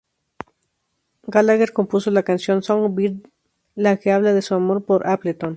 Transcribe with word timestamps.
Gallagher 1.27 1.73
compuso 1.73 2.09
la 2.09 2.23
canción 2.23 2.63
"Songbird", 2.63 3.17
la 3.75 3.97
que 3.97 4.11
habla 4.11 4.33
de 4.33 4.41
su 4.41 4.55
amor 4.55 4.83
por 4.83 5.07
Appleton. 5.07 5.49